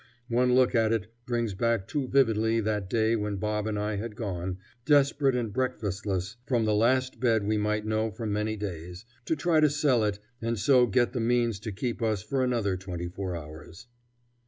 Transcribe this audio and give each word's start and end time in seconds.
One 0.29 0.55
look 0.55 0.73
at 0.73 0.91
it 0.91 1.13
brings 1.27 1.53
back 1.53 1.87
too 1.87 2.07
vividly 2.07 2.59
that 2.59 2.89
day 2.89 3.15
when 3.15 3.35
Bob 3.35 3.67
and 3.67 3.77
I 3.77 3.97
had 3.97 4.15
gone, 4.15 4.57
desperate 4.83 5.35
and 5.35 5.53
breakfastless, 5.53 6.37
from 6.47 6.65
the 6.65 6.73
last 6.73 7.19
bed 7.19 7.43
we 7.43 7.59
might 7.59 7.85
know 7.85 8.09
for 8.09 8.25
many 8.25 8.57
days, 8.57 9.05
to 9.25 9.35
try 9.35 9.59
to 9.59 9.69
sell 9.69 10.03
it 10.03 10.17
and 10.41 10.57
so 10.57 10.87
get 10.87 11.13
the 11.13 11.19
means 11.19 11.59
to 11.59 11.71
keep 11.71 12.01
us 12.01 12.23
for 12.23 12.43
another 12.43 12.75
twenty 12.77 13.09
four 13.09 13.35
hours. 13.35 13.85